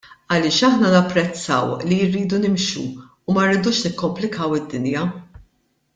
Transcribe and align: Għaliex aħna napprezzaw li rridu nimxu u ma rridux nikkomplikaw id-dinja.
Għaliex 0.35 0.61
aħna 0.67 0.89
napprezzaw 0.93 1.75
li 1.91 1.99
rridu 2.07 2.39
nimxu 2.45 2.87
u 3.27 3.37
ma 3.39 3.47
rridux 3.51 3.85
nikkomplikaw 3.89 4.61
id-dinja. 4.63 5.05